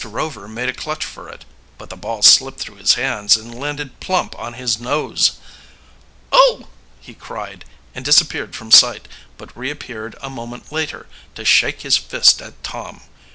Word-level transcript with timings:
Rover 0.03 0.47
made 0.47 0.67
a 0.67 0.73
clutch 0.73 1.05
for 1.05 1.29
it, 1.29 1.45
but 1.77 1.91
the 1.91 1.95
ball 1.95 2.23
slipped 2.23 2.59
through 2.59 2.77
his 2.77 2.95
hands 2.95 3.37
and 3.37 3.53
landed 3.53 3.99
plump 3.99 4.35
on 4.39 4.53
his 4.55 4.79
nose. 4.79 5.33
"Oh!" 6.31 6.69
he 6.99 7.13
cried, 7.13 7.65
and 7.93 8.03
disappeared 8.03 8.55
from 8.55 8.71
sight, 8.71 9.07
but 9.37 9.55
reappeared 9.55 10.15
a 10.19 10.27
moment 10.27 10.71
later, 10.71 11.05
to 11.35 11.45
shake 11.45 11.81
his 11.83 11.97
fist 11.97 12.41
at 12.41 12.63
Tom. 12.63 13.01